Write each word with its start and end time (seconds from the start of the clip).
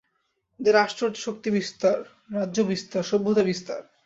এদের 0.59 0.75
আশ্চর্য 0.75 1.15
শক্তিবিস্তার, 1.17 1.97
রাজ্যবিস্তার, 2.33 3.03
সভ্যতাবিস্তার। 3.03 3.81